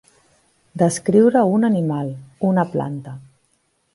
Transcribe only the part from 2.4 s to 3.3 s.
una planta.